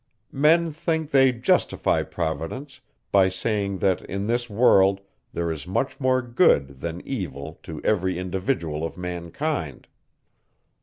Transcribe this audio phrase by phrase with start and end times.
[0.33, 2.79] Men think they justify Providence,
[3.11, 4.99] by saying, that, in this world,
[5.31, 9.87] there is much more good than evil to every individual of mankind.